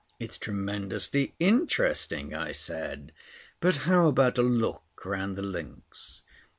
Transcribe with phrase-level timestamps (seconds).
[0.19, 3.11] "It's tremendously interesting," I said.
[3.59, 6.23] "But how about a look round the links?"